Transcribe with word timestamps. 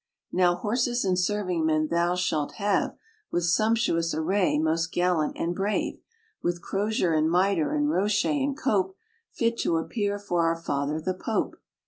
1 0.31 0.39
"Now 0.43 0.55
horses 0.55 1.05
and 1.05 1.19
serving 1.19 1.63
men 1.63 1.89
thou 1.89 2.15
shalt 2.15 2.53
have, 2.53 2.95
With 3.29 3.43
sumptuous 3.43 4.15
array 4.15 4.57
most 4.57 4.91
gallant 4.91 5.37
and 5.37 5.53
brave, 5.53 5.99
With 6.41 6.59
crozier 6.63 7.13
and 7.13 7.29
mitre, 7.29 7.71
and 7.75 7.87
rochet, 7.87 8.43
and 8.43 8.57
cope, 8.57 8.95
Fit 9.31 9.59
to 9.59 9.77
appear 9.77 10.17
'fore 10.17 10.47
our 10.47 10.59
Father 10.59 10.99
the 10.99 11.13
Pope." 11.13 11.55